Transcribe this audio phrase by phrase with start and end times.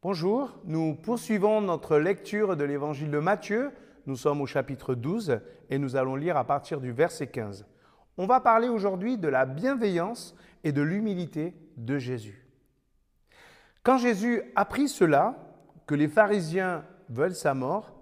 [0.00, 3.72] Bonjour, nous poursuivons notre lecture de l'évangile de Matthieu.
[4.06, 5.40] Nous sommes au chapitre 12
[5.70, 7.66] et nous allons lire à partir du verset 15.
[8.16, 12.46] On va parler aujourd'hui de la bienveillance et de l'humilité de Jésus.
[13.82, 15.34] Quand Jésus apprit cela,
[15.88, 17.92] que les pharisiens veulent sa mort,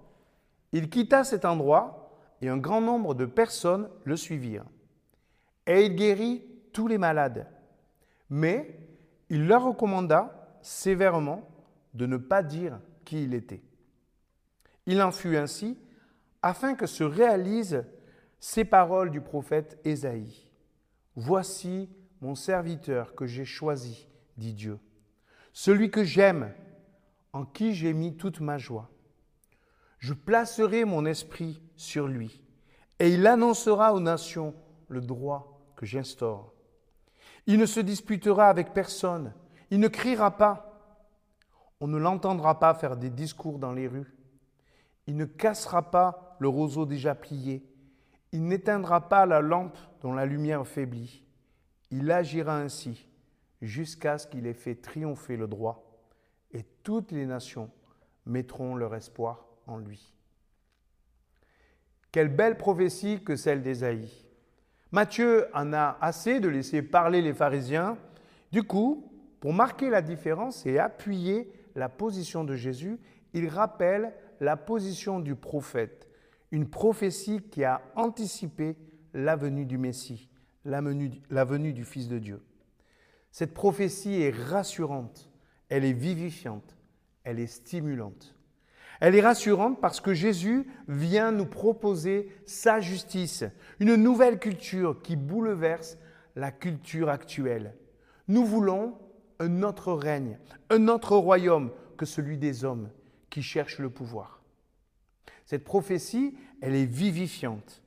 [0.73, 2.11] il quitta cet endroit
[2.43, 4.65] et un grand nombre de personnes le suivirent.
[5.65, 7.47] Et il guérit tous les malades.
[8.29, 8.79] Mais
[9.31, 11.56] il leur recommanda sévèrement
[11.97, 13.63] de ne pas dire qui il était.
[14.85, 15.77] Il en fut ainsi
[16.41, 17.83] afin que se réalisent
[18.39, 20.49] ces paroles du prophète Ésaïe.
[21.15, 21.89] Voici
[22.21, 24.07] mon serviteur que j'ai choisi,
[24.37, 24.79] dit Dieu,
[25.53, 26.53] celui que j'aime,
[27.33, 28.91] en qui j'ai mis toute ma joie.
[29.97, 32.43] Je placerai mon esprit sur lui,
[32.99, 34.53] et il annoncera aux nations
[34.87, 36.53] le droit que j'instaure.
[37.47, 39.33] Il ne se disputera avec personne,
[39.71, 40.66] il ne criera pas,
[41.79, 44.13] on ne l'entendra pas faire des discours dans les rues.
[45.05, 47.63] Il ne cassera pas le roseau déjà plié.
[48.31, 51.23] Il n'éteindra pas la lampe dont la lumière faiblit.
[51.91, 53.07] Il agira ainsi
[53.61, 55.83] jusqu'à ce qu'il ait fait triompher le droit.
[56.51, 57.69] Et toutes les nations
[58.25, 60.13] mettront leur espoir en lui.
[62.11, 64.25] Quelle belle prophétie que celle d'Ésaïe.
[64.91, 67.97] Matthieu en a assez de laisser parler les pharisiens.
[68.51, 72.99] Du coup, pour marquer la différence et appuyer la position de Jésus,
[73.33, 76.09] il rappelle la position du prophète,
[76.51, 78.75] une prophétie qui a anticipé
[79.13, 80.27] la venue du Messie,
[80.65, 82.43] la venue, du Fils de Dieu.
[83.31, 85.29] Cette prophétie est rassurante,
[85.69, 86.75] elle est vivifiante,
[87.23, 88.35] elle est stimulante.
[88.99, 93.43] Elle est rassurante parce que Jésus vient nous proposer sa justice,
[93.79, 95.99] une nouvelle culture qui bouleverse
[96.35, 97.75] la culture actuelle.
[98.27, 98.97] Nous voulons
[99.39, 102.89] un autre règne, un autre royaume que celui des hommes
[103.29, 104.41] qui cherchent le pouvoir.
[105.45, 107.81] Cette prophétie, elle est vivifiante.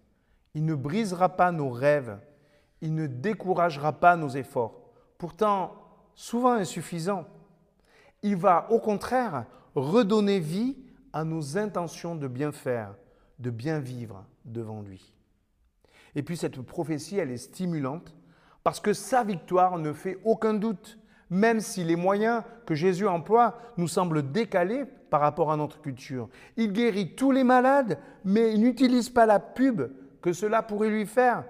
[0.54, 2.18] Il ne brisera pas nos rêves,
[2.80, 4.80] il ne découragera pas nos efforts,
[5.18, 5.74] pourtant
[6.14, 7.26] souvent insuffisants.
[8.22, 10.76] Il va au contraire redonner vie
[11.12, 12.94] à nos intentions de bien faire,
[13.38, 15.14] de bien vivre devant lui.
[16.14, 18.14] Et puis cette prophétie, elle est stimulante
[18.64, 20.98] parce que sa victoire ne fait aucun doute
[21.30, 26.28] même si les moyens que Jésus emploie nous semblent décalés par rapport à notre culture.
[26.56, 29.82] Il guérit tous les malades, mais il n'utilise pas la pub
[30.20, 31.44] que cela pourrait lui faire.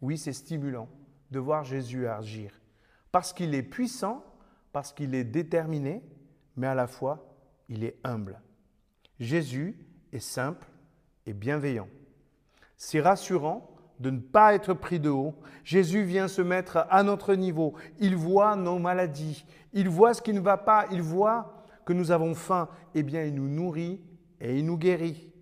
[0.00, 0.88] Oui, c'est stimulant
[1.30, 2.52] de voir Jésus agir,
[3.10, 4.24] parce qu'il est puissant,
[4.72, 6.02] parce qu'il est déterminé,
[6.56, 7.34] mais à la fois,
[7.68, 8.40] il est humble.
[9.20, 9.76] Jésus
[10.12, 10.66] est simple
[11.26, 11.88] et bienveillant.
[12.76, 13.71] C'est rassurant
[14.02, 15.34] de ne pas être pris de haut.
[15.62, 17.74] Jésus vient se mettre à notre niveau.
[18.00, 19.46] Il voit nos maladies.
[19.72, 20.86] Il voit ce qui ne va pas.
[20.90, 22.68] Il voit que nous avons faim.
[22.96, 24.00] Eh bien, il nous nourrit
[24.40, 25.32] et il nous guérit.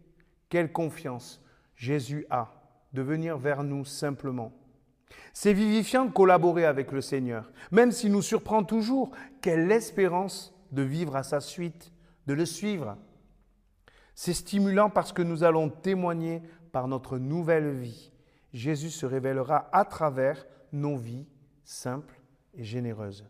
[0.51, 1.43] Quelle confiance
[1.75, 2.53] Jésus a
[2.93, 4.53] de venir vers nous simplement.
[5.33, 9.11] C'est vivifiant de collaborer avec le Seigneur, même s'il nous surprend toujours.
[9.41, 11.93] Quelle espérance de vivre à sa suite,
[12.27, 12.99] de le suivre.
[14.15, 16.43] C'est stimulant parce que nous allons témoigner
[16.73, 18.11] par notre nouvelle vie
[18.53, 21.27] Jésus se révélera à travers nos vies
[21.65, 22.21] simples
[22.55, 23.25] et généreuses.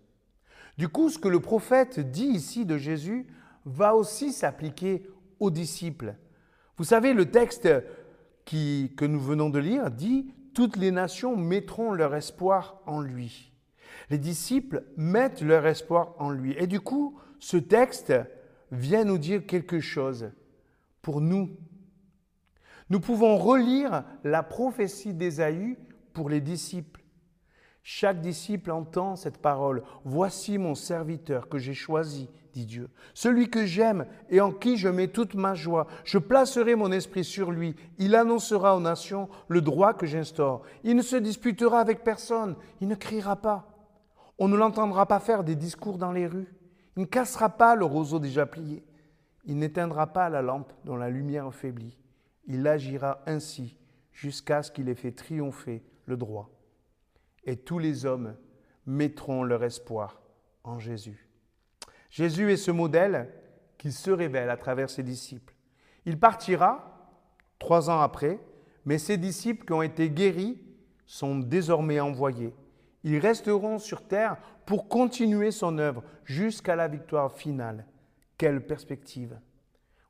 [0.79, 3.27] Du coup, ce que le prophète dit ici de Jésus
[3.65, 5.07] va aussi s'appliquer
[5.39, 6.15] aux disciples.
[6.77, 7.69] Vous savez, le texte
[8.47, 13.53] que nous venons de lire dit Toutes les nations mettront leur espoir en lui.
[14.09, 16.55] Les disciples mettent leur espoir en lui.
[16.59, 18.13] Et du coup, ce texte
[18.73, 20.31] vient nous dire quelque chose
[21.03, 21.51] pour nous
[22.91, 25.79] nous pouvons relire la prophétie d'Ésaïe
[26.13, 27.01] pour les disciples.
[27.83, 29.83] Chaque disciple entend cette parole.
[30.05, 34.89] Voici mon serviteur que j'ai choisi, dit Dieu, celui que j'aime et en qui je
[34.89, 35.87] mets toute ma joie.
[36.05, 37.77] Je placerai mon esprit sur lui.
[37.99, 40.63] Il annoncera aux nations le droit que j'instaure.
[40.83, 42.57] Il ne se disputera avec personne.
[42.81, 43.67] Il ne criera pas.
[44.39, 46.53] On ne l'entendra pas faire des discours dans les rues.
[46.97, 48.85] Il ne cassera pas le roseau déjà plié.
[49.45, 52.00] Il n'éteindra pas la lampe dont la lumière faiblit.
[52.53, 53.79] Il agira ainsi
[54.13, 56.51] jusqu'à ce qu'il ait fait triompher le droit.
[57.45, 58.35] Et tous les hommes
[58.87, 60.21] mettront leur espoir
[60.65, 61.29] en Jésus.
[62.11, 63.33] Jésus est ce modèle
[63.79, 65.55] qui se révèle à travers ses disciples.
[66.07, 67.13] Il partira
[67.61, 68.41] trois ans après,
[68.85, 70.61] mais ses disciples qui ont été guéris
[71.07, 72.53] sont désormais envoyés.
[73.05, 77.87] Ils resteront sur terre pour continuer son œuvre jusqu'à la victoire finale.
[78.37, 79.39] Quelle perspective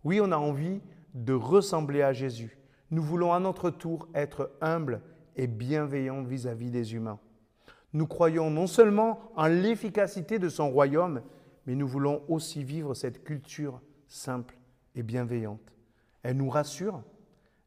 [0.05, 0.81] Oui, on a envie
[1.15, 2.59] de ressembler à Jésus.
[2.91, 5.03] Nous voulons à notre tour être humbles
[5.37, 7.21] et bienveillants vis-à-vis des humains.
[7.93, 11.23] Nous croyons non seulement en l'efficacité de son royaume,
[11.67, 14.57] mais nous voulons aussi vivre cette culture simple
[14.95, 15.73] et bienveillante.
[16.23, 17.03] Elle nous rassure,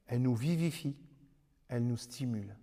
[0.08, 0.96] elle nous vivifie,
[1.68, 2.56] elle nous stimule.